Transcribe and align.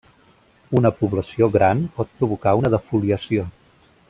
Una 0.79 0.91
població 1.01 1.51
gran 1.57 1.85
pot 1.99 2.17
provocar 2.23 2.57
una 2.63 2.73
defoliació. 2.79 3.47